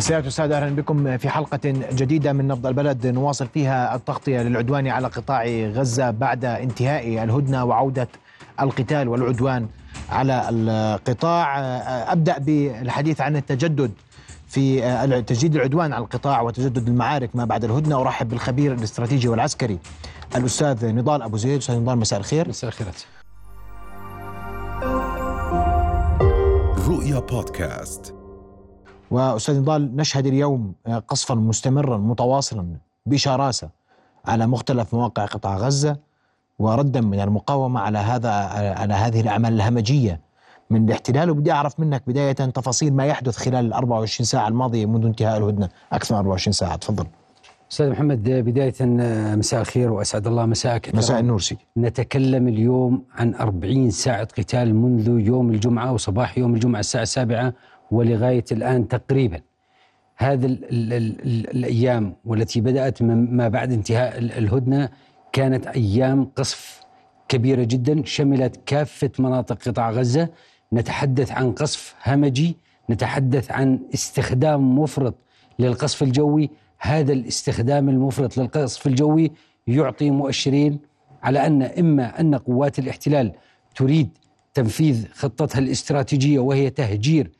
[0.00, 1.60] السيادة والسادة أهلا بكم في حلقة
[1.92, 3.06] جديدة من نبض البلد.
[3.06, 8.08] نواصل فيها التغطية للعدوان على قطاع غزة بعد انتهاء الهدنة وعودة
[8.60, 9.68] القتال والعدوان
[10.10, 11.60] على القطاع.
[12.12, 13.92] أبدأ بالحديث عن التجدد
[14.48, 14.80] في
[15.26, 18.00] تجديد العدوان على القطاع وتجدد المعارك ما بعد الهدنة.
[18.00, 19.78] أرحب بالخبير الاستراتيجي والعسكري
[20.36, 21.58] الأستاذ نضال أبو زيد.
[21.58, 22.48] أستاذ نضال مساء الخير.
[22.48, 22.86] مساء الخير.
[26.88, 28.19] رؤيا بودكاست.
[29.10, 30.74] وأستاذ نضال نشهد اليوم
[31.08, 32.66] قصفا مستمرا متواصلا
[33.06, 33.68] بشراسة
[34.26, 35.96] على مختلف مواقع قطاع غزة
[36.58, 38.30] وردا من المقاومة على هذا
[38.78, 40.20] على هذه الأعمال الهمجية.
[40.70, 45.06] من الاحتلال وبدي أعرف منك بداية تفاصيل ما يحدث خلال ال 24 ساعة الماضية منذ
[45.06, 45.68] انتهاء الهدنة.
[45.92, 47.06] أكثر من 24 ساعة تفضل.
[47.72, 48.74] أستاذ محمد بداية
[49.36, 50.94] مساء الخير وأسعد الله مساءك.
[50.94, 51.66] مساء النور سيدي.
[51.76, 57.52] نتكلم اليوم عن 40 ساعة قتال منذ يوم الجمعة وصباح يوم الجمعة الساعة السابعة
[57.90, 59.40] ولغاية الآن تقريبا.
[60.16, 64.88] هذه ال ال ال الأيام والتي بدأت ما بعد انتهاء الهدنة
[65.32, 66.80] كانت أيام قصف
[67.28, 70.28] كبيرة جدا شملت كافة مناطق قطاع غزة.
[70.72, 72.56] نتحدث عن قصف همجي
[72.90, 75.14] نتحدث عن استخدام مفرط
[75.58, 76.50] للقصف الجوي.
[76.78, 79.32] هذا الاستخدام المفرط للقصف الجوي
[79.66, 80.78] يعطي مؤشرين
[81.22, 83.32] على أن إما أن قوات الاحتلال
[83.76, 84.08] تريد
[84.54, 87.30] تنفيذ خطتها الاستراتيجية وهي تهجير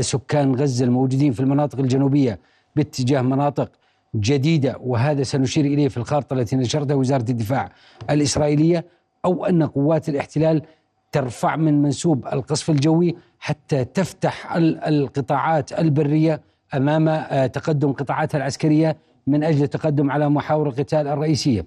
[0.00, 2.38] سكان غزة الموجودين في المناطق الجنوبية
[2.76, 3.70] باتجاه مناطق
[4.14, 7.72] جديدة وهذا سنشير إليه في الخارطة التي نشرتها وزارة الدفاع
[8.10, 8.84] الإسرائيلية
[9.24, 10.62] أو أن قوات الاحتلال
[11.12, 16.40] ترفع من منسوب القصف الجوي حتى تفتح القطاعات البرية
[16.74, 21.66] أمام تقدم قطاعاتها العسكرية من أجل التقدم على محاور القتال الرئيسية.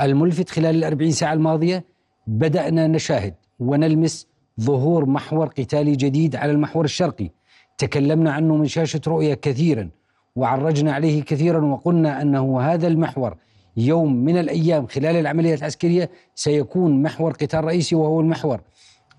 [0.00, 1.84] الملفت خلال الأربعين ساعة الماضية
[2.26, 4.26] بدأنا نشاهد ونلمس
[4.62, 7.30] ظهور محور قتالي جديد على المحور الشرقي.
[7.78, 9.90] تكلمنا عنه من شاشة رؤية كثيرا
[10.36, 13.36] وعرجنا عليه كثيرا وقلنا أنه هذا المحور
[13.76, 18.60] يوم من الأيام خلال العملية العسكرية سيكون محور قتال رئيسي وهو المحور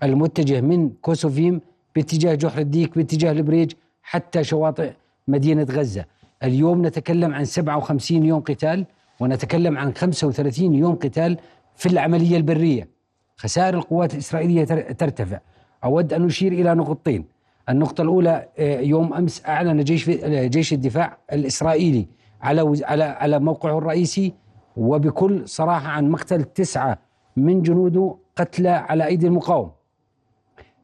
[0.02, 1.60] المتجه من كوسوفيم
[1.96, 3.72] باتجاه جحر الديك باتجاه البريج
[4.02, 4.92] حتى شواطئ
[5.28, 6.04] مدينة غزة.
[6.42, 8.86] اليوم نتكلم عن 57 يوم قتال
[9.20, 11.38] ونتكلم عن 35 يوم قتال
[11.76, 12.93] في العملية البرية.
[13.36, 15.40] خسائر القوات الإسرائيلية ترتفع.
[15.84, 17.24] أود أن أشير إلى نقطتين.
[17.68, 22.06] النقطة الأولى يوم أمس أعلن جيش جيش الدفاع الإسرائيلي
[22.42, 24.34] على على على موقعه الرئيسي
[24.76, 26.98] وبكل صراحة عن مقتل تسعة
[27.36, 29.70] من جنوده قتلى على أيدي المقاومة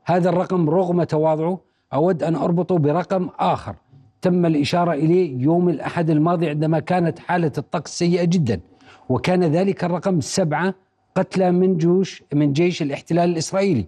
[0.04, 1.60] هذا الرقم رغم تواضعه
[1.94, 3.76] أود أن أربطه برقم آخر.
[4.22, 8.60] تم الإشارة إليه يوم الأحد الماضي عندما كانت حالة الطقس سيئة جدا
[9.08, 10.74] وكان ذلك الرقم سبعة
[11.14, 13.86] قتلى من جيوش من جيش الاحتلال الإسرائيلي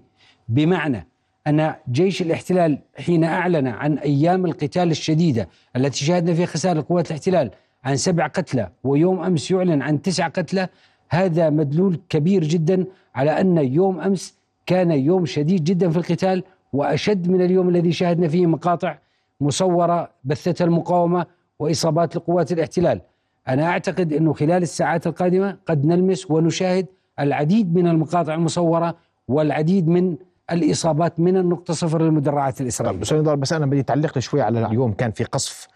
[0.48, 1.06] بمعنى
[1.46, 7.50] أن جيش الاحتلال حين أعلن عن أيام القتال الشديدة التي شاهدنا فيها خسائر قوات الاحتلال
[7.84, 10.68] عن سبع قتلى ويوم أمس يعلن عن تسع قتلى
[11.10, 17.28] هذا مدلول كبير جدا على أن يوم أمس كان يوم شديد جدا في القتال وأشد
[17.28, 18.98] من اليوم الذي شاهدنا فيه مقاطع
[19.40, 21.26] مصورة بثتها المقاومة
[21.58, 23.00] وإصابات لقوات الاحتلال.
[23.48, 26.86] أنا أعتقد أنه خلال الساعات القادمة قد نلمس ونشاهد
[27.20, 28.94] العديد من المقاطع المصورة
[29.28, 30.16] والعديد من
[30.52, 33.02] الإصابات من النقطة صفر للمدرعات الإسرائيلية.
[33.02, 34.92] أستاذ بس أنا بدي تعلق شوي على اليوم.
[34.92, 35.68] كان في قصف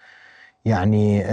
[0.64, 1.24] يعني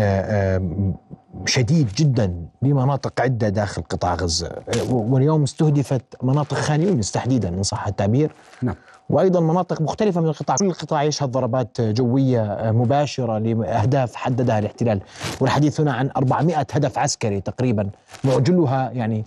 [1.46, 4.52] شديد جدا بمناطق عدة داخل قطاع غزة.
[4.90, 8.31] واليوم استهدفت مناطق خان يونس تحديدا إن صح التعبير.
[8.62, 8.75] نعم.
[9.09, 15.02] وأيضا مناطق مختلفة من القطاع، كل القطاع يشهد ضربات جوية مباشرة لأهداف حددها الاحتلال،
[15.42, 17.90] والحديث هنا عن 400 هدف عسكري تقريبا
[18.24, 19.24] معجلها يعني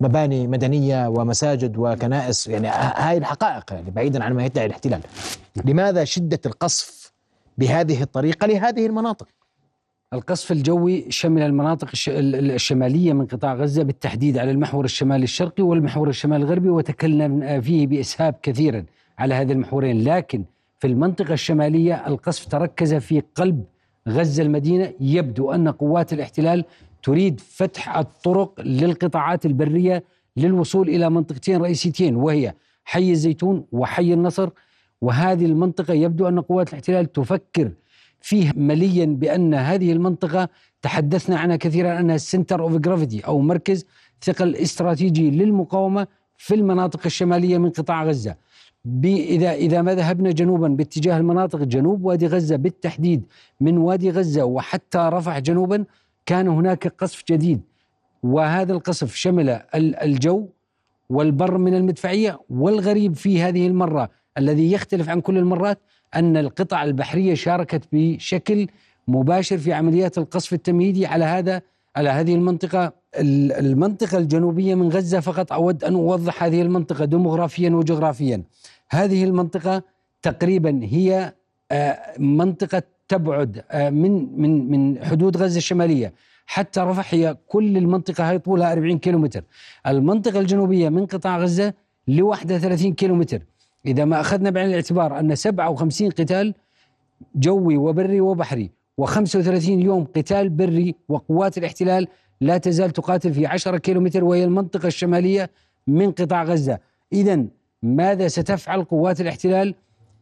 [0.00, 2.46] مباني مدنية ومساجد وكنائس.
[2.46, 5.00] يعني هاي الحقائق يعني بعيدا عن ما يدعي الاحتلال.
[5.64, 7.12] لماذا شدة القصف
[7.58, 9.28] بهذه الطريقة لهذه المناطق؟
[10.12, 16.44] القصف الجوي شمل المناطق الشمالية من قطاع غزة بالتحديد على المحور الشمالي الشرقي والمحور الشمالي
[16.44, 18.84] الغربي وتكلم فيه بإسهاب كثيرا
[19.18, 20.04] على هذه المحورين.
[20.04, 20.44] لكن
[20.78, 23.64] في المنطقة الشمالية القصف تركز في قلب
[24.08, 24.92] غزة المدينة.
[25.00, 26.64] يبدو أن قوات الاحتلال
[27.08, 30.04] تريد فتح الطرق للقطاعات البرية
[30.36, 34.48] للوصول إلى منطقتين رئيسيتين وهي حي الزيتون وحي النصر
[35.00, 37.72] وهذه المنطقة يبدو أن قوات الاحتلال تفكر
[38.20, 40.48] فيه مليا بأن هذه المنطقة
[40.82, 43.86] تحدثنا عنها كثيرا أنها center of gravity أو مركز
[44.22, 46.06] ثقل استراتيجي للمقاومة
[46.36, 48.36] في المناطق الشمالية من قطاع غزة.
[49.04, 53.26] اذا إذا ما ذهبنا جنوبا باتجاه المناطق جنوب وادي غزة بالتحديد
[53.60, 55.84] من وادي غزة وحتى رفح جنوبا
[56.28, 57.60] كان هناك قصف جديد
[58.22, 60.48] وهذا القصف شمل الجو
[61.10, 65.78] والبر من المدفعية والغريب في هذه المرة الذي يختلف عن كل المرات
[66.14, 68.66] أن القطع البحرية شاركت بشكل
[69.08, 71.62] مباشر في عمليات القصف التمهيدي على هذا
[71.96, 72.92] على هذه المنطقة.
[73.18, 78.42] المنطقة الجنوبية من غزة فقط أود أن أوضح هذه المنطقة ديموغرافيا وجغرافيا.
[78.90, 79.82] هذه المنطقة
[80.22, 81.32] تقريبا هي
[81.72, 86.12] آه، منطقة تبعد آه، من من من حدود غزة الشمالية.
[86.46, 89.44] حتى رفح هي كل المنطقة هي طولها 40 كيلومتر.
[89.86, 91.74] المنطقة الجنوبية من قطاع غزة
[92.08, 93.42] ل 31 كيلومتر.
[93.86, 96.54] إذا ما أخذنا بعين الاعتبار أن 57 قتال
[97.34, 98.70] جوي وبري وبحري
[99.00, 102.08] و35 يوم قتال بري وقوات الاحتلال
[102.40, 105.50] لا تزال تقاتل في 10 كيلومتر وهي المنطقة الشمالية
[105.86, 106.78] من قطاع غزة.
[107.12, 107.44] إذا
[107.82, 109.74] ماذا ستفعل قوات الاحتلال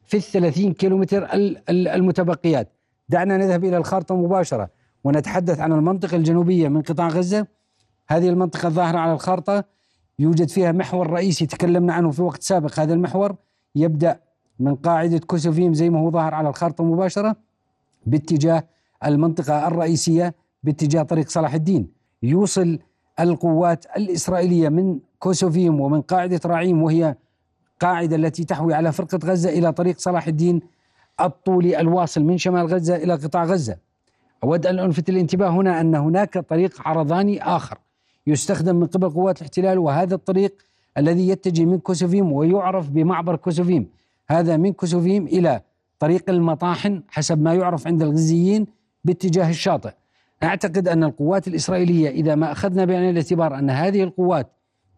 [0.05, 1.29] في الثلاثين كيلومتر
[1.69, 2.69] المتبقيات؟
[3.09, 4.71] دعنا نذهب إلى الخارطة مباشرة
[5.05, 7.47] ونتحدث عن المنطقة الجنوبية من قطاع غزة.
[8.09, 9.65] هذه المنطقة الظاهرة على الخارطة
[10.19, 12.81] يوجد فيها محور رئيسي تكلمنا عنه في وقت سابق.
[12.81, 13.37] هذا المحور
[13.75, 14.21] يبدأ
[14.61, 17.37] من قاعدة كوسوفيم زي ما هو ظاهر على الخارطة مباشرة
[18.07, 18.65] باتجاه
[19.05, 21.89] المنطقة الرئيسية باتجاه طريق صلاح الدين.
[22.23, 22.79] يوصل
[23.21, 27.15] القوات الإسرائيلية من كوسوفيم ومن قاعدة راعيم وهي
[27.81, 30.61] قاعدة التي تحوي على فرقة غزة إلى طريق صلاح الدين
[31.21, 33.77] الطولي الواصل من شمال غزة إلى قطاع غزة.
[34.45, 37.79] أود أن ألفت الانتباه هنا أن هناك طريق عرضاني آخر
[38.27, 40.55] يستخدم من قبل قوات الاحتلال وهذا الطريق
[40.99, 43.89] الذي يتجه من كوسوفيم ويعرف بمعبر كوسوفيم.
[44.29, 45.61] هذا من كوسوفيم إلى
[45.99, 48.67] طريق المطاحن حسب ما يعرف عند الغزيين
[49.05, 49.91] باتجاه الشاطئ.
[50.43, 54.53] أعتقد أن القوات الإسرائيلية إذا ما أخذنا بعين الاعتبار أن هذه القوات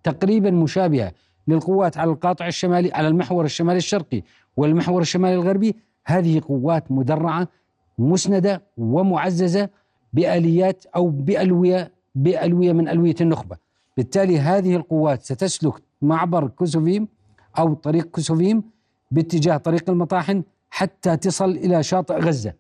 [0.04, 1.12] تقريبا مشابهة
[1.48, 4.22] للقوات على القاطع الشمالي على المحور الشمالي الشرقي
[4.56, 5.76] والمحور الشمالي الغربي
[6.08, 7.48] هذه قوات مدرعة
[7.98, 9.68] مسندة ومعززة
[10.12, 13.56] بآليات أو بألوية بألوية من ألوية النخبة.
[13.96, 17.08] بالتالي هذه القوات ستسلك معبر كوسوفيم
[17.58, 18.62] أو طريق كوسوفيم
[19.10, 22.52] باتجاه طريق المطاحن حتى تصل إلى شاطئ غزة.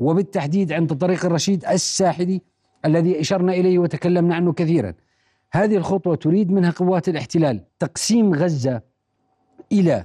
[0.00, 2.40] وبالتحديد عند طريق الرشيد الساحلي
[2.84, 4.94] الذي أشرنا إليه وتكلمنا عنه كثيرا.
[5.52, 8.82] هذه الخطوة تريد منها قوات الاحتلال تقسيم غزة
[9.72, 10.04] إلى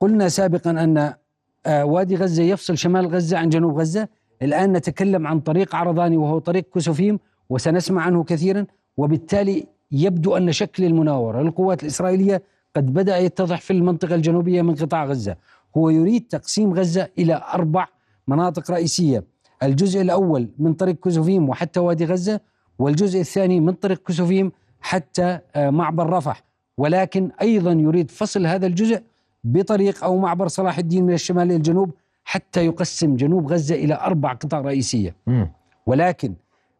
[0.00, 1.25] قلنا سابقا آه،
[1.66, 4.08] وادي غزة يفصل شمال غزة عن جنوب غزة.
[4.42, 7.18] الآن نتكلم عن طريق عرضاني وهو طريق كوسوفيم
[7.48, 8.66] وسنسمع عنه كثيرا
[8.96, 12.42] وبالتالي يبدو أن شكل المناورة للقوات الإسرائيلية
[12.76, 15.36] قد بدأ يتضح في المنطقة الجنوبية من قطاع غزة.
[15.76, 17.86] هو يريد تقسيم غزة إلى أربع
[18.28, 19.24] مناطق رئيسية
[19.62, 22.40] الجزء الأول من طريق كوسوفيم وحتى وادي غزة
[22.78, 26.44] والجزء الثاني من طريق كوسوفيم حتى آه، معبر رفح.
[26.78, 29.02] ولكن أيضا يريد فصل هذا الجزء
[29.46, 31.90] بطريق أو معبر صلاح الدين من الشمال إلى الجنوب
[32.24, 35.14] حتى يقسم جنوب غزة إلى أربع قطع رئيسية.
[35.86, 36.34] ولكن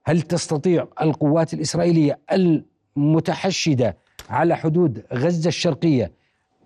[0.04, 3.96] هل تستطيع القوات الإسرائيلية المتحشدة
[4.30, 6.12] على حدود غزة الشرقية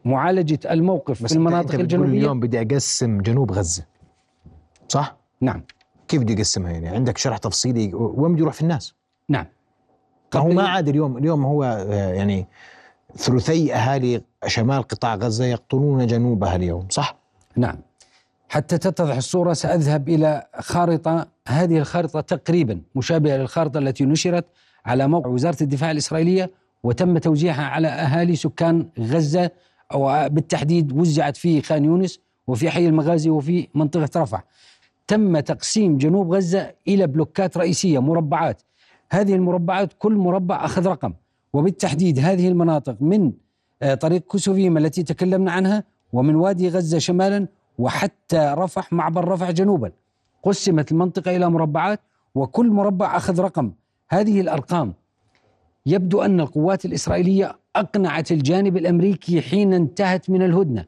[0.05, 3.85] معالجة الموقف في المناطق أنت الجنوبية؟ اليوم بدي أقسم جنوب غزة
[4.89, 5.63] صح؟ نعم.
[6.09, 8.95] كيف بدي أقسمها يعني؟ عندك شرح تفصيلي؟ وين بده يروح في الناس؟
[9.29, 9.47] نعم.
[10.37, 12.47] هو ما عاد اليوم اليوم هو آه، يعني
[13.17, 17.17] ثلثي أهالي شمال قطاع غزة يقطنون جنوبها اليوم صح؟
[17.57, 17.77] نعم
[18.49, 24.45] حتى تتضح الصورة سأذهب إلى خارطة هذه الخارطة تقريبا مشابهة للخارطة التي نشرت
[24.87, 26.51] على موقع وزارة الدفاع الإسرائيلية
[26.83, 29.51] وتم توزيعها على أهالي سكان غزة
[29.93, 34.45] أو بالتحديد وزعت في خان يونس وفي حي المغازي وفي منطقة رفح.
[35.07, 38.63] تم تقسيم جنوب غزة إلى بلوكات رئيسية مربعات
[39.13, 41.13] هذه المربعات كل مربع أخذ رقم
[41.53, 43.33] وبالتحديد هذه المناطق من
[43.83, 47.47] آه، طريق كوسوفيم التي تكلمنا عنها ومن وادي غزة شمالا
[47.79, 49.93] وحتى رفح معبر رفح جنوبا.
[50.43, 52.01] قسمت المنطقة إلى مربعات
[52.35, 53.73] وكل مربع أخذ رقم.
[54.11, 54.95] هذه الأرقام
[55.87, 60.85] يبدو أن القوات الإسرائيلية أقنعت الجانب الأمريكي حين انتهت من الهدنة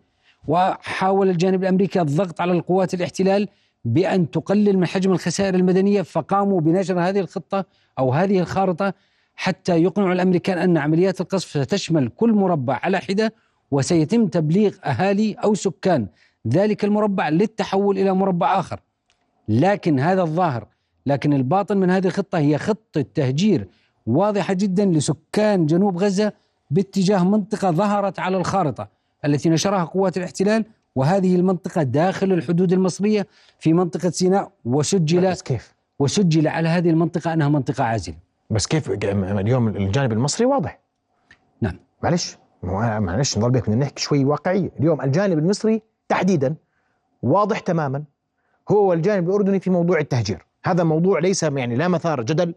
[0.48, 3.48] وحاول الجانب الأمريكي الضغط على القوات الاحتلال
[3.84, 7.64] بأن تقلل من حجم الخسائر المدنية فقاموا بنشر هذه الخطة
[7.98, 8.94] أو هذه الخارطة
[9.42, 13.34] حتى يقنعوا الأمريكان أن عمليات القصف ستشمل كل مربع على حدة
[13.70, 16.06] وسيتم تبليغ أهالي أو سكان.
[16.48, 18.80] ذلك المربع للتحول إلى مربع آخر.
[19.48, 20.66] لكن هذا الظاهر
[21.06, 23.68] لكن الباطن من هذه الخطة هي خطة تهجير
[24.06, 26.32] واضحة جدا لسكان جنوب غزة
[26.70, 28.88] باتجاه منطقة ظهرت على الخارطة
[29.24, 33.26] التي نشرها قوات الاحتلال وهذه المنطقة داخل الحدود المصرية
[33.58, 38.21] في منطقة سيناء وسجل كيف؟ وسجل على هذه المنطقة أنها منطقة عازلة.
[38.52, 40.80] بس كيف اليوم الجانب المصري واضح.
[41.60, 41.78] نعم.
[42.02, 44.70] معلش معلش نضل بك بدنا نحكي شوي واقعية.
[44.80, 46.54] اليوم الجانب المصري تحديدا
[47.22, 48.04] واضح تماما.
[48.70, 50.46] هو والجانب الأردني في موضوع التهجير.
[50.64, 52.54] هذا موضوع ليس يعني لا مثار جدل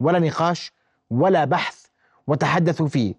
[0.00, 0.72] ولا نقاش
[1.10, 1.86] ولا بحث
[2.26, 3.14] وتحدثوا فيه.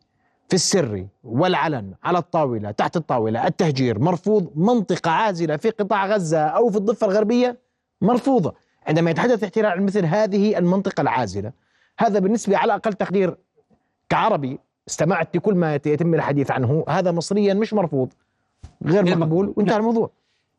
[0.47, 6.69] في السر والعلن على الطاولة تحت الطاولة التهجير مرفوض منطقة عازلة في قطاع غزة أو
[6.69, 7.59] في الضفة الغربية
[8.01, 8.55] مرفوضة.
[8.87, 11.51] عندما يتحدث احتلال عن مثل هذه المنطقة العازلة
[11.99, 13.37] هذا بالنسبة على أقل تقدير
[14.09, 16.85] كعربي استمعت لكل ما يتم الحديث عنه.
[16.89, 18.13] هذا مصريا مش مرفوض.
[18.85, 19.53] غير غير مقبول.
[19.57, 19.79] وانتهى نعم.
[19.79, 20.11] الموضوع.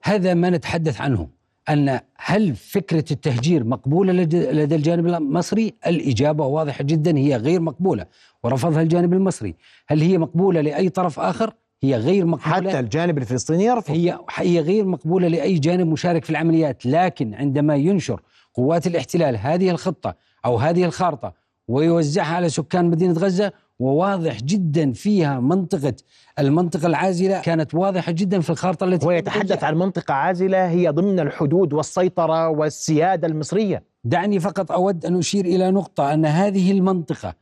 [0.03, 1.29] هذا ما نتحدث عنه
[1.69, 8.07] أن هل فكرة التهجير مقبولة لدى الجانب المصري؟ الإجابة واضحة جدا هي غير مقبولة.
[8.45, 9.55] ورفضها الجانب المصري.
[9.89, 12.71] هل هي مقبولة لأي طرف آخر؟ هي غير مقبولة.
[12.71, 13.91] حتى الجانب الفلسطيني يرفض.
[13.91, 16.87] هي هي غير مقبولة لأي جانب مشارك في العمليات.
[16.87, 18.23] لكن عندما ينشر
[18.55, 21.33] قوات الاحتلال هذه الخطة أو هذه الخارطة
[21.69, 25.95] ويوزعها على سكان مدينة غزة وواضح جدا فيها منطقة
[26.39, 31.21] المنطقة العازلة كانت واضحة جدا في الخارطة التي هو يتحدث عن منطقة عازلة هي ضمن
[31.21, 33.83] الحدود والسيطرة والسيادة المصرية.
[34.05, 37.35] دعني فقط أود أن أشير إلى نقطة أن هذه المنطقة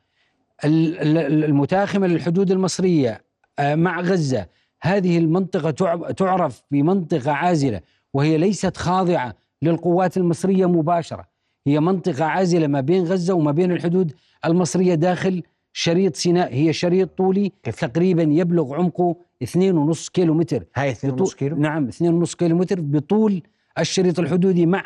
[0.64, 3.24] ال- ال- المتاخمة للحدود المصرية
[3.58, 4.46] آه، مع غزة
[4.82, 5.70] هذه المنطقة
[6.12, 7.80] تعرف بمنطقة عازلة
[8.14, 11.37] وهي ليست خاضعة للقوات المصرية مباشرة.
[11.68, 14.12] هي منطقة عازلة ما بين غزة وما بين الحدود
[14.44, 20.94] المصرية داخل شريط سيناء هي شريط طولي كيف؟ تقريبا يبلغ عمقه 2.5 كيلو متر هاي
[20.94, 23.42] 2.5 بطول- كيلو نعم 2.5 كيلو متر بطول
[23.78, 24.84] الشريط الحدودي مع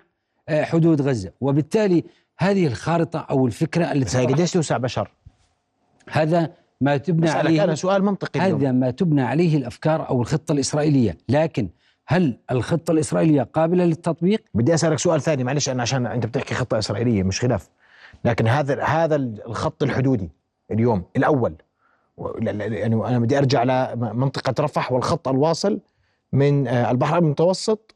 [0.48, 2.04] آه، حدود غزة وبالتالي
[2.38, 5.10] هذه الخارطة أو الفكرة التي قديش توسع بشر؟
[6.10, 8.40] هذا ما تبنى بسألك أنا عليه سؤال منطقي.
[8.40, 11.68] هذا ما تبنى عليه الأفكار أو الخطة الإسرائيلية لكن
[12.06, 16.78] هل الخطة الإسرائيلية قابلة للتطبيق؟ بدي أسألك سؤال ثاني معلش أنا عشان أنت بتحكي خطة
[16.78, 17.68] إسرائيلية مش خلاف
[18.25, 20.30] لكن هذا هذا الخط الحدودي
[20.71, 21.02] اليوم
[22.38, 23.62] لا- يعني أنا بدي أرجع
[23.94, 25.80] لمنطقه رفح والخط الواصل
[26.32, 27.94] من آه، البحر المتوسط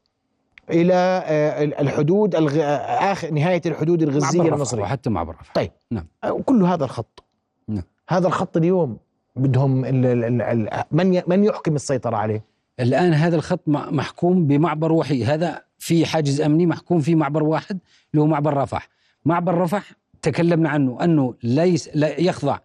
[0.70, 2.56] إلى آه، الحدود الغ...
[2.60, 6.06] آه، آخر نهاية الحدود الغزية المصرية وحتى معبر رفح طيب نعم.
[6.44, 7.24] كل هذا الخط
[7.68, 7.82] نعم.
[8.08, 8.96] هذا الخط اليوم
[9.36, 12.44] بدهم ال ال ال ال من من يحكم السيطرة عليه
[12.80, 15.22] الآن هذا الخط محكوم بمعبر وحيد.
[15.22, 17.78] هذا في حاجز أمني محكوم في معبر واحد
[18.10, 18.88] اللي هو معبر رفح.
[19.24, 19.92] معبر رفح
[20.22, 22.58] تكلمنا عنه أنه ليس لا يخضع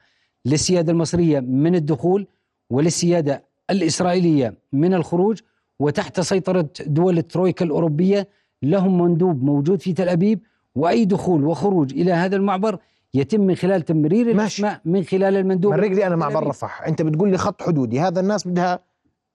[0.46, 2.28] للسيادة المصرية من الدخول
[2.70, 5.40] وللسيادة الإسرائيلية من الخروج.
[5.80, 8.28] وتحت سيطرة دول الترويكا الأوروبية
[8.64, 10.40] لهم مندوب موجود في تل أبيب.
[10.76, 12.78] وأي دخول وخروج إلى هذا المعبر
[13.14, 14.32] يتم من خلال تمرير.
[14.32, 15.74] الأسماء من خلال المندوب.
[15.74, 16.50] مرق لي أنا مع تل بر أبيب.
[16.50, 16.84] رفح.
[16.88, 18.00] أنت بتقول لي خط حدودي.
[18.00, 18.80] هذا الناس بدها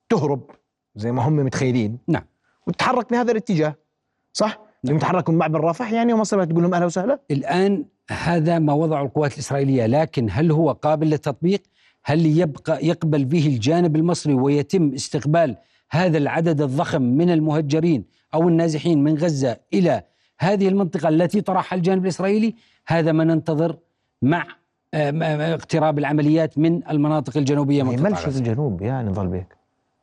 [0.09, 0.51] تهرب.
[0.97, 1.99] زي ما هم متخيلين.
[2.09, 2.23] نعم.
[2.67, 3.75] وتتحرك بهذا الاتجاه
[4.33, 7.21] صح؟ اللي متحركوا من معبر رفح يعني ومصر تقول لهم أهلا وسهلا.
[7.31, 11.63] الآن هذا ما وضعه القوات الإسرائيلية لكن هل هو قابل للتطبيق؟
[12.05, 15.57] هل يبقى يقبل به الجانب المصري ويتم استقبال
[15.91, 20.03] هذا العدد الضخم من المهجرين أو النازحين من غزة إلى
[20.39, 22.55] هذه المنطقة التي طرحها الجانب الإسرائيلي؟
[22.87, 23.77] هذا ما ننتظر
[24.23, 24.47] مع
[24.95, 28.39] آه، آه، اقتراب العمليات من المناطق الجنوبية هي من قطاع ملش في غزة.
[28.39, 29.57] الجنوب يا نضال بيك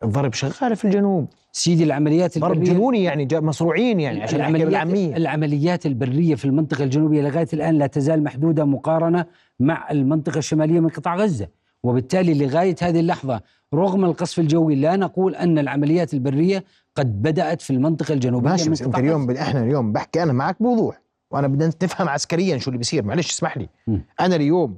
[0.03, 1.27] الضرب شغال في الجنوب.
[1.51, 6.83] سيدي العمليات ضرب البرية- جنوني يعني مصروعين يعني عشان العمليات, بالعاميه العمليات البرية في المنطقة
[6.83, 9.25] الجنوبية لغاية الآن لا تزال محدودة مقارنة
[9.60, 11.48] مع المنطقة الشمالية من قطاع غزة.
[11.83, 13.41] وبالتالي لغاية هذه اللحظة
[13.74, 16.63] رغم القصف الجوي لا نقول أن العمليات البرية
[16.95, 20.33] قد بدأت في المنطقة الجنوبية ماشي من بس أنت قطاع اليوم إحنا اليوم بحكي أنا
[20.33, 23.03] معك بوضوح وأنا بدنا نفهم عسكريا شو اللي بيصير.
[23.05, 23.69] معلش اسمح لي.
[23.88, 24.05] مم.
[24.19, 24.77] أنا اليوم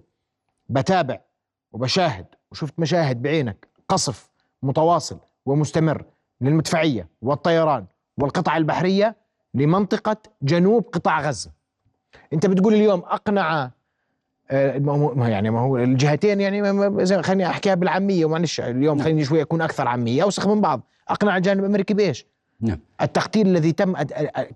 [0.70, 1.20] بتابع
[1.72, 4.30] وبشاهد وشفت مشاهد بعينك قصف
[4.66, 6.04] متواصل ومستمر
[6.42, 7.86] للمدفعية والطيران
[8.18, 9.16] والقطع البحرية
[9.54, 11.52] لمنطقة جنوب قطاع غزة
[12.34, 13.72] أنت بتقول اليوم أقنع
[14.52, 18.60] آه، ما هو ما هو- يعني ما هو الجهتين يعني زي خليني أحكيها بالعامية ومعلش
[18.62, 19.06] اليوم نعم.
[19.06, 22.26] خليني شوي أكون أكثر عامية أوسخ من بعض أقنع الجانب الامريكي بإيش؟
[22.62, 23.94] نعم التقتيل الذي تم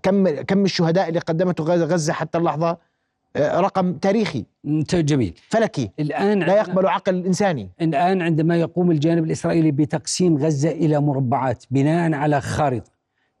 [0.02, 2.76] كم كم الشهداء اللي قدمته غزه غزة حتى اللحظة
[3.36, 4.44] رقم تاريخي.
[4.94, 5.34] جميل.
[5.48, 5.90] فلكي.
[6.00, 12.12] الآن لا يقبل عقل انساني الآن عندما يقوم الجانب الإسرائيلي بتقسيم غزة إلى مربعات بناء
[12.12, 12.90] على خارطة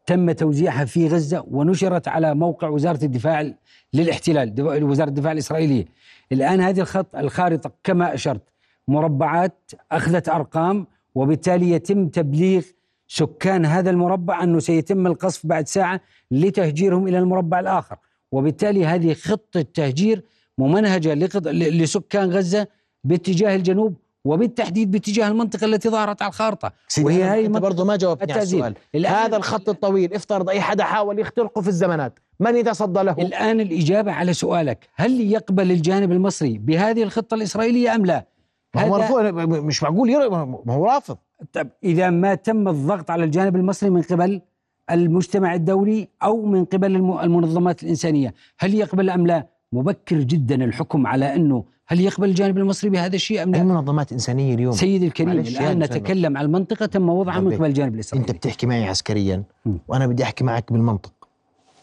[0.06, 3.52] تم توزيعها في غزة ونشرت على موقع وزارة الدفاع
[3.94, 4.54] للاحتلال
[4.84, 5.84] وزارة الدفاع الإسرائيلية.
[6.32, 8.42] الآن هذه الخط الخارطة كما أشرت
[8.88, 12.62] مربعات أخذت أرقام وبالتالي يتم تبليغ
[13.08, 17.96] سكان هذا المربع أنه سيتم القصف بعد ساعة لتهجيرهم إلى المربع الآخر.
[18.32, 20.24] وبالتالي هذه خطة تهجير
[20.58, 21.14] ممنهجة
[21.52, 22.66] لسكان غزة
[23.04, 23.94] باتجاه الجنوب
[24.24, 26.72] وبالتحديد باتجاه المنطقة التي ظهرت على الخارطة
[27.02, 28.42] وهي هاي المنطقة برضه ما جاوبتني على.
[28.42, 28.74] السؤال
[29.06, 34.12] هذا الخط الطويل افترض أي حدا حاول يخترقه في الزمانات من يتصدى له الآن الإجابة
[34.12, 38.26] على سؤالك هل يقبل الجانب المصري بهذه الخطة الإسرائيلية أم لا
[38.74, 39.24] ما هو مرفوض
[39.64, 40.30] مش معقول.
[40.66, 41.16] ما هو رافض
[41.52, 44.40] طب إذا ما تم الضغط على الجانب المصري من قبل
[44.90, 51.06] المجتمع الدولي أو من قبل الم- المنظمات الإنسانية هل يقبل أم لا مبكر جدا الحكم
[51.06, 55.06] على أنه هل يقبل الجانب المصري بهذا الشيء أم أي لا؟ منظمات إنسانية اليوم سيدي
[55.06, 57.54] الكريم الآن نتكلم عن المنطقة تم وضعها من.
[57.54, 59.72] قبل الجانب أنت الاسرائيلي بتحكي معي عسكريا م.
[59.88, 61.12] وأنا بدي أحكي معك بالمنطق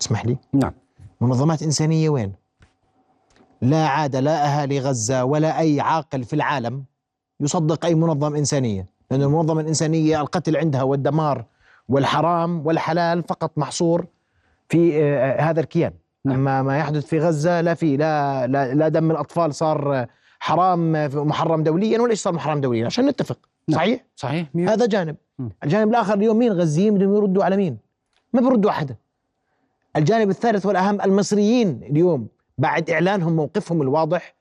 [0.02, 0.72] اسمح لي نعم
[1.22, 2.32] منظمات إنسانية وين؟
[3.62, 6.84] لا عاد لا أهالي غزة ولا أي عاقل في العالم
[7.40, 11.46] يصدق أي منظمة إنسانية لأن المنظمة الإنسانية القتل عندها والدمار
[11.89, 14.06] والحرام والحلال فقط محصور
[14.70, 15.94] في آه، هذا الكيان.
[16.25, 16.36] نعم.
[16.36, 20.08] أما ما يحدث في غزة لا في لا لا, لا دم الأطفال صار آه،
[20.39, 23.39] حرام آه، محرم دوليا ولا إيش صار محرم دوليا؟ عشان نتفق.
[23.70, 23.77] نعم.
[23.79, 24.48] صحيح؟ صحيح.
[24.58, 25.15] مية- هذا جانب.
[25.39, 25.50] م.
[25.63, 27.77] الجانب الآخر اليوم مين؟ غزيين بدهم يردوا على مين؟
[28.34, 28.96] ما بيردوا حدا
[29.96, 32.27] الجانب الثالث والأهم المصريين اليوم
[32.58, 34.36] بعد إعلانهم موقفهم الواضح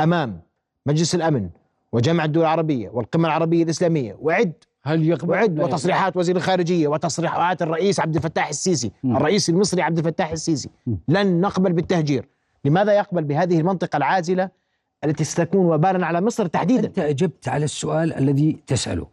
[0.00, 0.40] أمام
[0.86, 1.48] مجلس الأمن
[1.92, 4.16] وجامعة الدول العربية والقمة العربية الإسلامية.
[4.20, 4.52] وعد
[4.84, 9.16] هل يقبل وتصريحات وزير الخارجية وتصريحات الرئيس عبد الفتاح السيسي م.
[9.16, 10.94] الرئيس المصري عبد الفتاح السيسي م.
[11.08, 12.28] لن نقبل بالتهجير
[12.64, 14.50] لماذا يقبل بهذه المنطقة العازلة
[15.04, 19.06] التي ستكون وبالا على مصر تحديدا أنت أجبت على السؤال الذي تسأله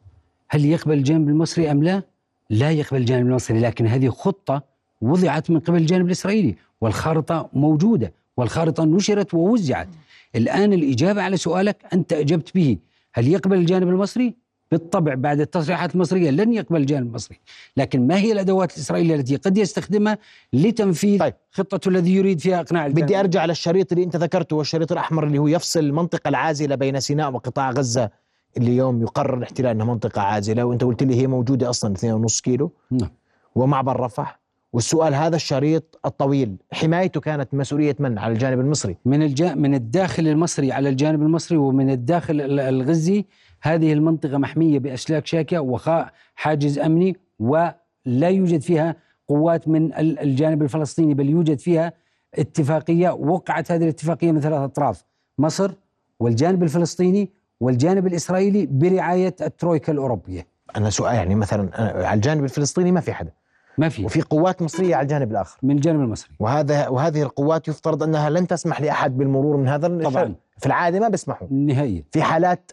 [0.50, 2.04] هل يقبل الجانب المصري أم لا؟
[2.50, 4.64] لا يقبل الجانب المصري لكن هذه خطة
[5.02, 9.88] وضعت من قبل الجانب الإسرائيلي والخارطة موجودة والخارطة نشرت ووزعت
[10.36, 12.78] الآن الإجابة على سؤالك أنت أجبت به
[13.14, 14.36] هل يقبل الجانب المصري؟
[14.72, 17.40] بالطبع بعد التصريحات المصرية لن يقبل الجانب المصري
[17.78, 20.18] لكن ما هي الأدوات الإسرائيلية التي قد يستخدمها
[20.54, 21.34] لتنفيذ طيب.
[21.52, 25.38] خطته الذي يريد فيها إقناع الجانب؟ بدي أرجع للشريط اللي أنت ذكرته والشريط الأحمر اللي
[25.40, 28.10] هو يفصل المنطقة العازلة بين سيناء وقطاع غزة
[28.58, 31.96] اللي اليوم يقرر الاحتلال إنها منطقة عازلة وأنت قلت لي هي موجودة أصلا
[32.28, 32.72] 2.5 كيلو.
[32.92, 33.10] نعم.
[33.56, 34.40] ومعبر رفح.
[34.74, 38.98] والسؤال هذا الشريط الطويل حمايته كانت مسؤولية من؟ على الجانب المصري.
[39.06, 43.26] من الجا من الداخل المصري على الجانب المصري ومن الداخل ال- الغزي
[43.62, 48.96] هذه المنطقة محمية بأسلاك شاكية وخاء حاجز أمني ولا يوجد فيها
[49.28, 51.94] قوات من ال- الجانب الفلسطيني بل يوجد فيها
[52.36, 55.04] اتفاقية وقعت هذه الاتفاقية من ثلاث أطراف
[55.38, 55.72] مصر
[56.20, 60.48] والجانب الفلسطيني والجانب الإسرائيلي برعاية الترويكا الأوروبية.
[60.76, 63.32] أنا سؤال يعني مثلا أنا على الجانب الفلسطيني ما في حدا.
[63.78, 64.06] ما في.
[64.06, 65.60] وفي قوات مصرية على الجانب الآخر.
[65.64, 66.32] من الجانب المصري.
[66.40, 69.88] وهذا وهذه القوات يفترض أنها لن تسمح لأحد بالمرور من هذا.
[70.04, 70.36] طبعاً.
[70.58, 71.48] في العادة ما بيسمحوا.
[71.52, 72.04] نهائيا.
[72.12, 72.72] في حالات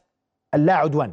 [0.57, 1.13] اللا عدوان.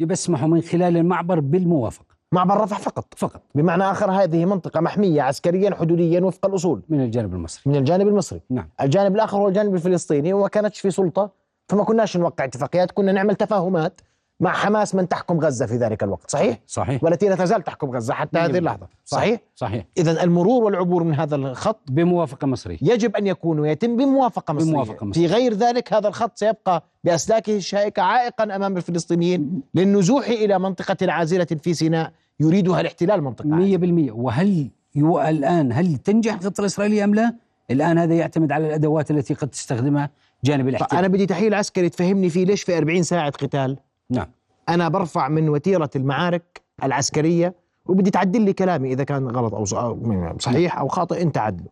[0.00, 2.14] يسمحوا من خلال المعبر بالموافقة.
[2.32, 3.14] معبر رفح فقط.
[3.16, 3.42] فقط.
[3.54, 6.82] بمعنى آخر هذه منطقة محمية عسكريا حدوديا وفق الأصول.
[6.88, 7.62] من الجانب المصري.
[7.66, 8.40] من الجانب المصري.
[8.50, 8.68] نعم.
[8.80, 11.30] الجانب الآخر هو الجانب الفلسطيني وما كانتش في سلطة.
[11.68, 14.00] فما كناش نوقع اتفاقيات كنا نعمل تفاهمات.
[14.40, 17.04] مع حماس من تحكم غزة في ذلك الوقت صحيح؟ صحيح.
[17.04, 19.86] والتي لا تزال تحكم غزة حتى هذه اللحظة صحيح؟ صحيح.
[19.96, 22.78] اذا المرور والعبور من هذا الخط بموافقة مصرية.
[22.82, 24.70] يجب أن يكون ويتم بموافقة مصرية.
[24.70, 25.26] بموافقة مصرية.
[25.26, 31.44] في غير ذلك هذا الخط سيبقى بأسلاكه الشائكة عائقا أمام الفلسطينيين للنزوح إلى منطقة عازلة
[31.44, 33.58] في سيناء يريدها الاحتلال منطقة عازلة.
[33.58, 34.12] مية بالمية.
[34.12, 37.34] وهل يو الآن هل تنجح الخطة الإسرائيلية أم لا؟
[37.70, 40.10] الآن هذا يعتمد على الأدوات التي قد تستخدمها
[40.44, 40.98] جانب الاحتلال.
[40.98, 43.76] أنا بدي تحليل عسكري تفهمني فيه ليش في 40 ساعة قتال؟
[44.10, 44.26] نعم.
[44.68, 47.54] أنا برفع من وتيرة المعارك العسكرية
[47.86, 49.64] وبدي تعدل لي كلامي إذا كان غلط أو
[50.38, 51.68] صحيح أو خاطئ أنت عدله.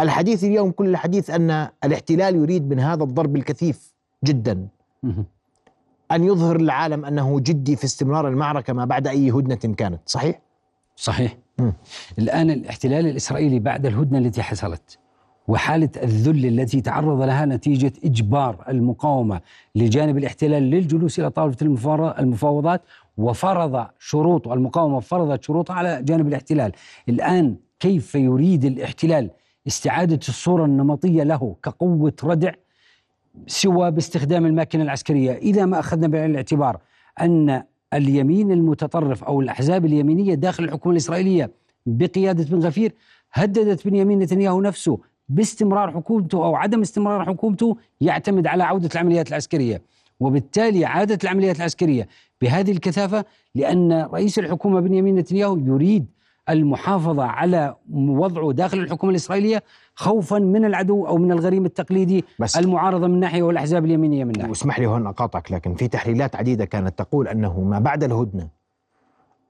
[0.00, 4.68] الحديث اليوم كل الحديث أن الاحتلال يريد من هذا الضرب الكثيف جدا.
[6.12, 10.40] أن يظهر للعالم أنه جدي في استمرار المعركة ما بعد أي هدنة كانت صحيح؟
[10.96, 11.36] صحيح.
[11.58, 11.72] مم.
[12.18, 14.98] الآن الاحتلال الإسرائيلي بعد الهدنة التي حصلت
[15.48, 19.40] وحالة الذل التي تعرض لها نتيجة إجبار المقاومة
[19.74, 22.82] لجانب الاحتلال للجلوس طاولة المفار- المفاوضات
[23.16, 26.72] وفرض شروط المقاومة فرضت شروطها على جانب الاحتلال.
[27.08, 29.30] الآن كيف يريد الاحتلال
[29.66, 32.52] استعادة الصورة النمطية له كقوة ردع
[33.46, 36.78] سوى باستخدام الماكينة العسكرية؟ إذا ما أخذنا بعين الاعتبار
[37.20, 37.62] أن
[37.94, 41.50] اليمين المتطرف أو الأحزاب اليمينية داخل الحكومة الإسرائيلية
[41.86, 42.92] بقيادة بن غفير
[43.32, 44.98] هددت بنيامين نتنياهو نفسه
[45.28, 49.82] باستمرار حكومته أو عدم استمرار حكومته يعتمد على عودة العمليات العسكرية.
[50.20, 52.08] وبالتالي عادت العمليات العسكرية
[52.42, 56.06] بهذه الكثافة لأن رئيس الحكومة بنيامين نتنياهو يريد
[56.48, 59.62] المحافظة على وضعه داخل الحكومة الإسرائيلية
[59.94, 64.48] خوفا من العدو أو من الغريم التقليدي بس المعارضة من ناحية والأحزاب اليمينية من ناحية.
[64.48, 68.48] واسمح لي هون أقاطعك لكن في تحليلات عديدة كانت تقول أنه ما بعد الهدنة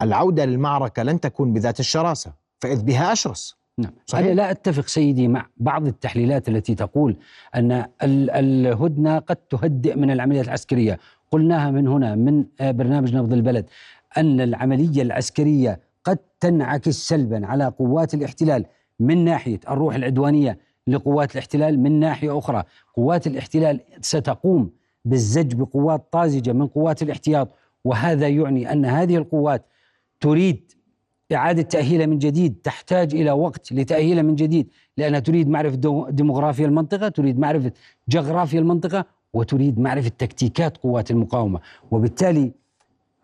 [0.02, 3.56] العودة للمعركة لن تكون بذات الشراسة فإذ بها أشرس.
[3.78, 3.92] نعم.
[4.06, 4.26] صحيح.
[4.26, 7.16] أنا لا أتفق سيدي مع بعض التحليلات التي تقول
[7.54, 10.98] أن ال- الهدنة قد تهدئ من العمليات العسكرية.
[11.30, 13.66] قلناها من هنا من برنامج نبض البلد
[14.18, 18.64] أن العملية العسكرية قد تنعكس سلبا على قوات الاحتلال
[19.00, 22.62] من ناحية الروح العدوانية لقوات الاحتلال من ناحية أخرى.
[22.96, 24.70] قوات الاحتلال ستقوم
[25.04, 27.48] بالزج بقوات طازجة من قوات الاحتياط
[27.84, 29.64] وهذا يعني أن هذه القوات
[30.20, 30.72] تريد
[31.32, 37.08] إعادة تأهيلها من جديد تحتاج إلى وقت لتأهيلها من جديد لأنها تريد معرفة ديموغرافيا المنطقة
[37.08, 37.72] تريد معرفة
[38.08, 41.60] جغرافيا المنطقة وتريد معرفة تكتيكات قوات المقاومة.
[41.90, 42.52] وبالتالي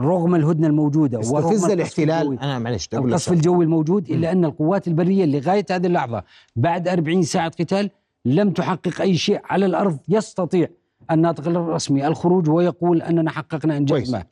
[0.00, 2.38] رغم الهدنة الموجودة استفز الاحتلال.
[2.40, 6.22] أنا معلش القصف الجوي الموجود إلا أن القوات البرية لغاية هذه اللحظة
[6.56, 7.90] بعد 40 ساعة قتال
[8.24, 10.68] لم تحقق أي شيء على الأرض يستطيع
[11.10, 14.24] الناطق الرسمي الخروج ويقول أننا حققنا إنجاز ما.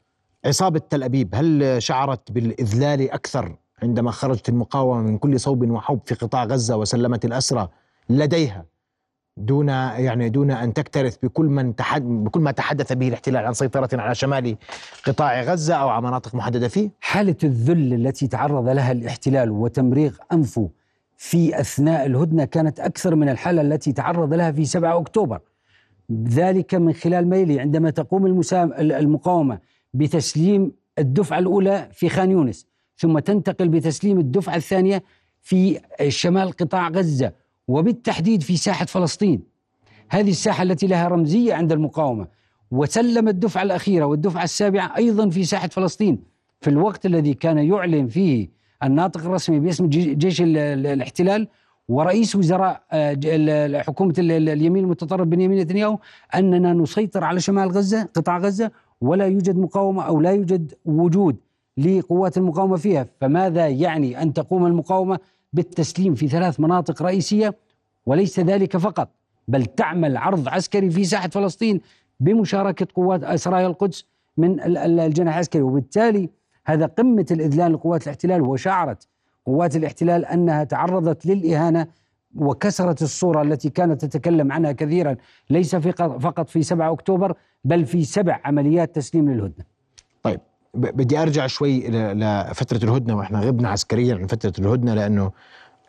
[0.44, 6.14] عصابة تل أبيب هل شعرت بالإذلال أكثر عندما خرجت المقاومة من كل صوب وحب في
[6.14, 7.68] قطاع غزة وسلمت الأسرى
[8.08, 8.64] لديها
[9.36, 13.88] دون يعني دون أن تكترث بكل من تحد بكل ما تحدث به الاحتلال عن سيطرة
[13.92, 14.56] على شمال
[15.06, 20.70] قطاع غزة أو على مناطق محددة فيه؟ حالة الذل التي تعرض لها الاحتلال وتمريغ أنفه
[21.16, 25.40] في أثناء الهدنة كانت أكثر من الحالة التي تعرض لها في 7 أكتوبر.
[26.28, 29.58] ذلك من خلال ميلي عندما تقوم المسام المقاومة
[29.94, 35.02] بتسليم الدفعة الأولى في خان يونس ثم تنتقل بتسليم الدفعة الثانية
[35.42, 37.32] في شمال قطاع غزة
[37.68, 39.42] وبالتحديد في ساحة فلسطين.
[40.08, 42.26] هذه الساحة التي لها رمزية عند المقاومة
[42.70, 46.18] وسلم الدفعة الأخيرة والدفعة السابعة أيضا في ساحة فلسطين
[46.60, 48.48] في الوقت الذي كان يعلن فيه
[48.82, 51.48] الناطق الرسمي باسم جيش الاحتلال
[51.88, 55.98] ورئيس وزراء آه، حكومة اليمين المتطرف بنيامين نتنياهو
[56.34, 58.70] أننا نسيطر على شمال غزة قطاع غزة
[59.00, 61.36] ولا يوجد مقاومة أو لا يوجد وجود
[61.76, 65.18] لقوات المقاومة فيها فماذا يعني أن تقوم المقاومة
[65.52, 67.54] بالتسليم في ثلاث مناطق رئيسية
[68.06, 69.08] وليس ذلك فقط
[69.48, 71.80] بل تعمل عرض عسكري في ساحة فلسطين
[72.20, 74.04] بمشاركة قوات سرايا القدس
[74.36, 75.62] من الجناح العسكري.
[75.62, 76.28] وبالتالي
[76.66, 79.08] هذا قمة الإذلال لقوات الاحتلال وشعرت
[79.46, 81.86] قوات الاحتلال أنها تعرضت للإهانة
[82.36, 85.16] وكسرت الصورة التي كانت تتكلم عنها كثيرا
[85.50, 89.64] ليس في فقط في 7 أكتوبر بل في سبع عمليات تسليم للهدنة.
[90.22, 90.40] طيب
[90.74, 95.32] بدي أرجع شوي لفترة الهدنة وإحنا غبنا عسكريا عن فترة الهدنة لأنه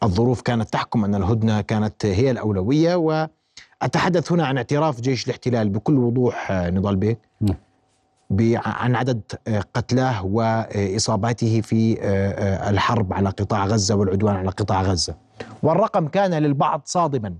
[0.03, 5.97] الظروف كانت تحكم أن الهدنة كانت هي الأولوية وأتحدث هنا عن اعتراف جيش الاحتلال بكل
[5.97, 7.55] وضوح نضال بيك نعم.
[8.65, 9.21] عن عدد
[9.73, 11.97] قتلاه واصاباته في
[12.69, 15.15] الحرب على قطاع غزة والعدوان على قطاع غزة.
[15.63, 17.35] والرقم كان للبعض صادما.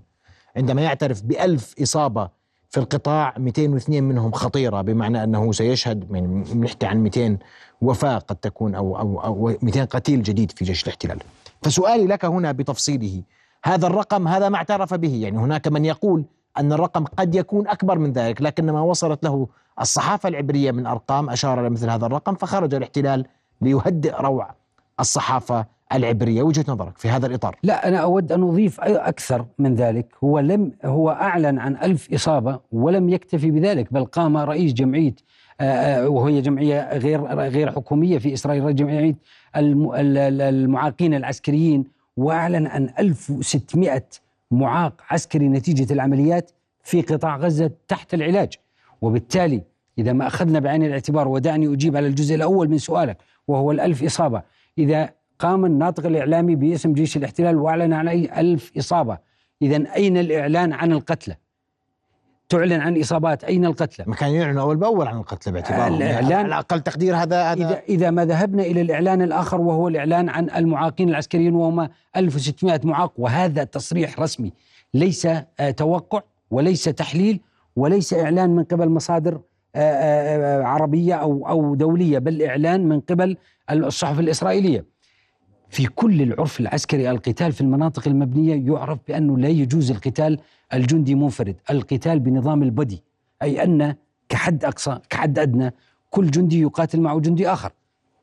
[0.56, 2.28] عندما يعترف بألف إصابة
[2.68, 7.38] في القطاع 202 منهم خطيرة بمعنى أنه سيشهد من نحكي عن 200
[7.82, 11.18] وفاة قد تكون أو, أو, أو 200 قتيل جديد في جيش الاحتلال.
[11.62, 13.22] فسؤالي لك هنا بتفصيله
[13.64, 16.24] هذا الرقم هذا ما اعترف به؟ يعني هناك من يقول
[16.58, 19.48] أن الرقم قد يكون أكبر من ذلك لكن ما وصلت له
[19.80, 23.26] الصحافة العبرية من أرقام أشار إلى مثل هذا الرقم فخرج الاحتلال
[23.60, 24.50] ليهدئ روع
[25.00, 26.42] الصحافة العبرية.
[26.42, 30.06] وجهة نظرك في هذا الإطار؟ لا أنا أود أن أضيف أكثر من ذلك.
[30.24, 35.14] هو لم هو أعلن عن ألف إصابة ولم يكتفي بذلك بل قام رئيس جمعية
[36.06, 39.16] وهي جمعية غير غير حكومية في إسرائيل جمعية
[39.56, 41.84] المعاقين العسكريين
[42.16, 44.02] وأعلن عن 1600
[44.52, 46.50] معاق عسكري نتيجة العمليات
[46.82, 48.54] في قطاع غزة تحت العلاج.
[49.02, 49.62] وبالتالي
[49.98, 53.16] إذا ما أخذنا بعين الاعتبار ودعني أجيب على الجزء الأول من سؤالك
[53.48, 54.42] وهو الألف إصابة.
[54.78, 59.18] إذا قام الناطق الإعلامي باسم جيش الاحتلال وأعلن عن أي ألف إصابة.
[59.62, 61.36] إذا أين الإعلان عن القتلى؟
[62.52, 66.58] تعلن عن إصابات أين القتلى؟ ما كان يعلن أول بأول عن القتلى باعتباره الاعلان على
[66.58, 71.08] أقل تقدير هذا هذا اذا إذا ما ذهبنا إلى الإعلان الآخر وهو الإعلان عن المعاقين
[71.08, 74.52] العسكريين وهم 1600 معاق وهذا تصريح رسمي
[74.94, 77.40] ليس آه، توقع وليس تحليل
[77.76, 79.40] وليس إعلان من قبل مصادر
[79.74, 83.36] آه، آه، عربية أو أو دولية بل إعلان من قبل
[83.70, 84.84] الصحف الإسرائيلية.
[85.72, 90.38] في كل العرف العسكري القتال في المناطق المبنية يعرف بأنه لا يجوز القتال
[90.74, 93.02] الجندي منفرد، القتال بنظام البدي
[93.42, 93.94] أي أن
[94.28, 95.74] كحد أقصى كحد أدنى
[96.10, 97.72] كل جندي يقاتل معه جندي آخر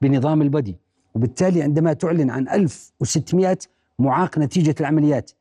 [0.01, 0.75] بنظام البدي،
[1.15, 3.57] وبالتالي عندما تعلن عن 1600
[3.99, 5.31] معاق نتيجة العمليات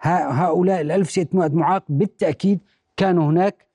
[0.00, 2.58] هؤلاء ال 1600 معاق بالتأكيد
[2.96, 3.66] كان هناك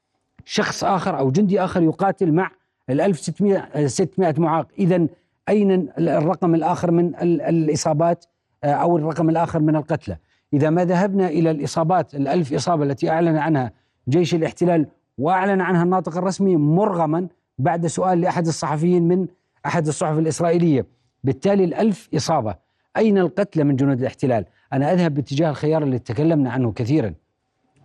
[0.46, 2.52] شخص آخر أو جندي آخر يقاتل مع
[2.90, 5.08] ال 1600 معاق، اذا
[5.50, 8.26] أين الرقم الآخر من الإصابات
[8.64, 10.18] آه، أو الرقم الآخر من القتلى؟
[10.54, 13.72] إذا ما ذهبنا إلى الإصابات الألف إصابة التي أعلن عنها
[14.10, 17.28] جيش الاحتلال وأعلن عنها الناطق الرسمي مرغما
[17.58, 19.28] بعد سؤال لأحد الصحفيين من
[19.66, 20.86] أحد الصحف الإسرائيلية.
[21.24, 22.56] بالتالي الألف إصابة.
[22.98, 27.14] أين القتلى من جنود الاحتلال؟ أنا أذهب باتجاه الخيار اللي تكلمنا عنه كثيرا.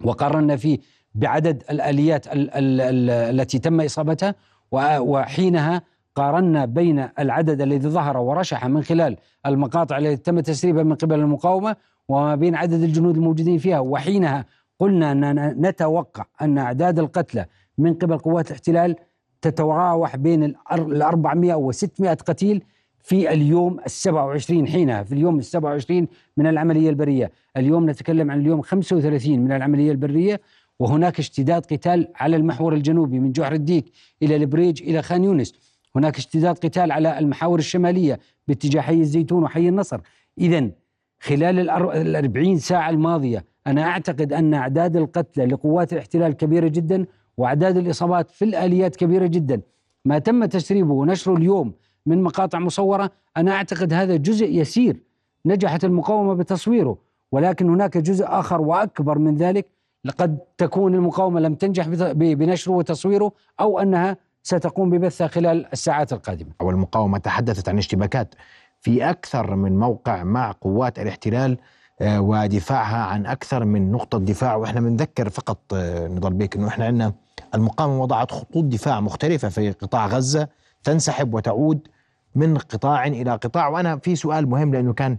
[0.05, 0.79] وقارنا فيه
[1.15, 4.35] بعدد الآليات التي تم إصابتها
[4.73, 5.83] وحينها
[6.19, 11.77] قارنا بين العدد الذي ظهر ورشح من خلال المقاطع التي تم تسريبها من قبل المقاومة
[12.09, 13.79] وما بين عدد الجنود الموجودين فيها.
[13.81, 14.45] وحينها
[14.79, 17.47] قلنا اننا نتوقع أن أعداد القتلى
[17.79, 18.97] من قبل قوات الاحتلال
[19.43, 22.63] تتراوح بين ال 400 و 600 قتيل
[22.99, 27.31] في اليوم السبع وعشرين حينها في اليوم السبع وعشرين من العملية البرية.
[27.57, 30.41] اليوم نتكلم عن اليوم 35 من العملية البرية.
[30.79, 35.68] وهناك اشتداد قتال على المحور الجنوبي من جحر الديك إلى البريج إلى خان يونس.
[35.97, 40.01] هناك اشتداد قتال على المحاور الشمالية باتجاه حي الزيتون وحي النصر.
[40.39, 40.71] إذا
[41.21, 48.31] خلال الأربعين ساعة الماضية أنا أعتقد أن أعداد القتلى لقوات الاحتلال كبيرة جدا وأعداد الإصابات
[48.31, 49.61] في الآليات كبيرة جدا.
[50.05, 51.73] ما تم تسريبه ونشره اليوم
[52.07, 55.03] من مقاطع مصورة أنا أعتقد هذا جزء يسير.
[55.47, 56.99] نجحت المقاومة بتصويره
[57.33, 59.67] ولكن هناك جزء آخر وأكبر من ذلك.
[60.05, 64.17] لقد تكون المقاومة لم تنجح بنشره وتصويره أو أنها
[64.49, 66.51] ستقوم ببثها خلال الساعات القادمة.
[66.61, 68.35] والمقاومة تحدثت عن اشتباكات
[68.81, 71.59] في أكثر من موقع مع قوات الاحتلال
[72.01, 74.57] آه، ودفاعها عن أكثر من نقطة دفاع.
[74.57, 77.13] وإحنا بنذكر فقط آه، نضال بيك أنه إحنا عندنا
[77.55, 80.49] المقاومة وضعت خطوط دفاع مختلفة في قطاع غزة
[80.85, 81.89] تنسحب وتعود
[82.35, 83.69] من قطاع إلى قطاع.
[83.69, 85.19] وأنا في سؤال مهم لأنه كان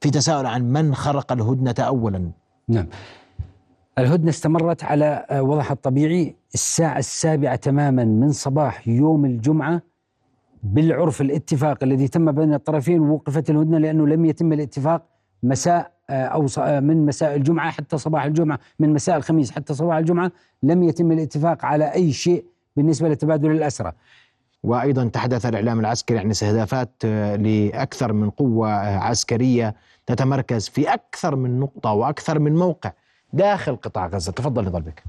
[0.00, 2.30] في تساؤل عن من خرق الهدنة أولا.
[2.68, 2.86] نعم.
[3.98, 6.36] الهدنة استمرت على آه، وضعها الطبيعي.
[6.54, 9.82] الساعة السابعة تماما من صباح يوم الجمعة
[10.62, 15.02] بالعرف الاتفاق الذي تم بين الطرفين وقفت الهدنة لأنه لم يتم الاتفاق
[15.42, 19.96] مساء آه، أو آه، من مساء الجمعة حتى صباح الجمعة من مساء الخميس حتى صباح
[19.96, 22.44] الجمعة لم يتم الاتفاق على أي شيء
[22.76, 23.92] بالنسبة لتبادل الأسرى
[24.62, 27.04] وأيضا تحدث الإعلام العسكري عن استهدافات
[27.38, 29.74] لأكثر من قوة عسكرية
[30.06, 32.92] تتمركز في أكثر من نقطة وأكثر من موقع.
[33.32, 34.32] داخل قطاع غزة.
[34.32, 35.04] تفضل نضال بك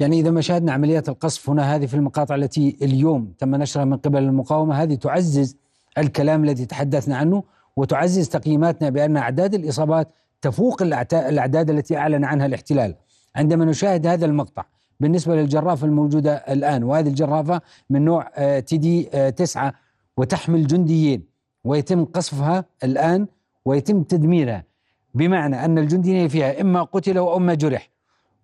[0.00, 3.96] يعني إذا ما شاهدنا عمليات القصف هنا هذه في المقاطع التي اليوم تم نشرها من
[3.96, 5.56] قبل المقاومة هذه تعزز
[5.98, 7.42] الكلام الذي تحدثنا عنه
[7.76, 10.08] وتعزز تقييماتنا بأن أعداد الإصابات
[10.40, 12.94] تفوق الأعداد التي أعلن عنها الاحتلال.
[13.36, 14.64] عندما نشاهد هذا المقطع
[15.00, 19.74] بالنسبة للجرافة الموجودة الآن وهذه الجرافة من نوع آه، تي دي آه، تسعة
[20.16, 21.26] وتحمل جنديين
[21.64, 23.26] ويتم قصفها الآن
[23.64, 24.64] ويتم تدميرها.
[25.14, 27.90] بمعنى أن الجندي فيها إما قتل وإما جرح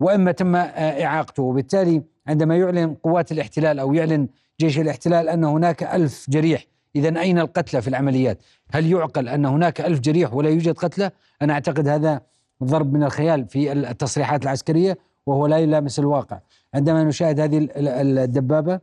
[0.01, 1.43] وإما تم آه، إعاقته.
[1.43, 4.29] وبالتالي عندما يعلن قوات الاحتلال أو يعلن
[4.61, 6.65] جيش الاحتلال أن هناك ألف جريح
[6.97, 8.39] إذا أين القتلى في العمليات؟
[8.71, 11.11] هل يعقل أن هناك ألف جريح ولا يوجد قتلى؟
[11.43, 12.21] أنا أعتقد هذا
[12.65, 16.39] ضرب من الخيال في التصريحات العسكرية وهو لا يلامس الواقع.
[16.75, 18.81] عندما نشاهد هذه الدبابة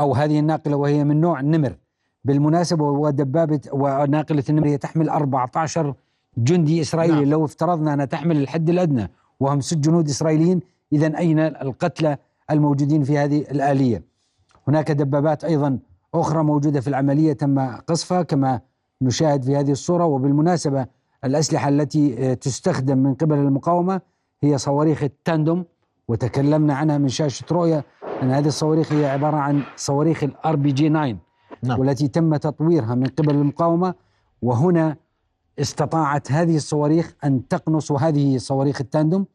[0.00, 1.76] أو هذه الناقلة وهي من نوع النمر
[2.24, 5.94] بالمناسبة ودبابة وناقلة النمر هي تحمل 14
[6.38, 7.24] جندي إسرائيلي نعم.
[7.24, 10.60] لو افترضنا أنها تحمل الحد الأدنى وهم ست جنود إسرائيليين
[10.92, 12.16] اذا أين القتلى
[12.50, 14.02] الموجودين في هذه الآلية؟
[14.68, 15.78] هناك دبابات أيضا
[16.14, 18.60] أخرى موجودة في العملية تم قصفها كما
[19.02, 20.86] نشاهد في هذه الصورة وبالمناسبة
[21.24, 24.00] الأسلحة التي تستخدم من قبل المقاومة
[24.42, 25.64] هي صواريخ التاندوم
[26.08, 27.84] وتكلمنا عنها من شاشة رؤيا
[28.22, 31.16] أن هذه الصواريخ هي عبارة عن صواريخ ال RPG 9
[31.62, 31.80] نعم.
[31.80, 33.94] والتي تم تطويرها من قبل المقاومة
[34.42, 34.96] وهنا
[35.58, 39.26] استطاعت هذه الصواريخ أن تقنص وهذه صواريخ ال tandem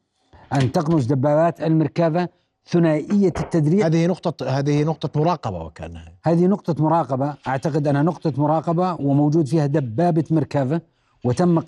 [0.54, 2.28] أن تقنص دبابات المركبة
[2.70, 3.82] ثنائية التدريع.
[3.82, 6.14] هذه نقطة هذه نقطة مراقبة وكأنها.
[6.24, 10.82] هذه نقطة مراقبة أعتقد أنها نقطة مراقبة وموجود فيها دبابة مركبة
[11.26, 11.60] وتم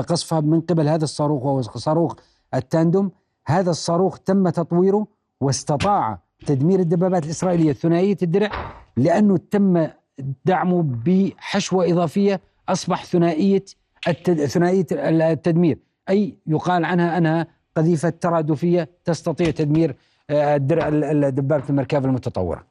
[0.00, 2.14] قصفها من قبل هذا الصاروخ وهو صاروخ
[2.54, 3.10] التاندوم.
[3.46, 5.06] هذا الصاروخ تم تطويره
[5.40, 8.50] واستطاع تدمير الدبابات الإسرائيلية ثنائية الدرع
[8.96, 9.86] لأنه تم
[10.44, 13.64] دعمه بحشوة إضافية أصبح ثنائية
[14.08, 14.44] التد...
[14.44, 15.78] ثنائية التدمير.
[16.08, 19.96] أي يقال عنها أنها قذيفة ترادفية تستطيع تدمير
[20.30, 20.88] آه، الدرع
[21.28, 22.64] دبابه المركبه المتطورة.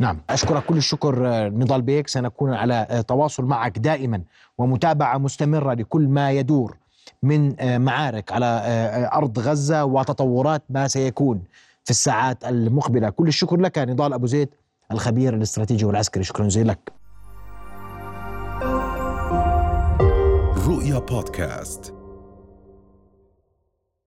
[0.00, 0.20] نعم.
[0.30, 2.08] أشكرك كل الشكر آه، نضال بيك.
[2.08, 4.22] سنكون على آه، تواصل معك دائما
[4.58, 6.76] ومتابعة مستمرة لكل ما يدور
[7.22, 8.62] من معارك على
[9.12, 11.42] أرض غزة وتطورات ما سيكون
[11.84, 13.10] في الساعات المقبلة.
[13.10, 14.48] كل الشكر لك نضال أبو زيد
[14.92, 16.24] الخبير الاستراتيجي والعسكري.
[16.24, 17.01] شكرا جزيلا لك.
[20.66, 21.94] رؤيا بودكاست